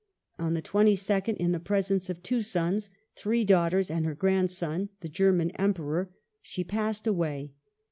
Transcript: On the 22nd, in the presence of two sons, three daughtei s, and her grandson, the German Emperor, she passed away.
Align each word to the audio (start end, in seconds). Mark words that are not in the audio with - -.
On 0.39 0.55
the 0.55 0.63
22nd, 0.63 1.35
in 1.37 1.51
the 1.51 1.59
presence 1.59 2.09
of 2.09 2.23
two 2.23 2.41
sons, 2.41 2.89
three 3.13 3.45
daughtei 3.45 3.81
s, 3.81 3.91
and 3.91 4.03
her 4.03 4.15
grandson, 4.15 4.89
the 5.01 5.09
German 5.09 5.51
Emperor, 5.51 6.09
she 6.41 6.63
passed 6.63 7.05
away. 7.05 7.53